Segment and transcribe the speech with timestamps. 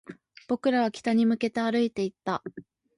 [0.47, 2.41] 僕らは北に向けて歩いていった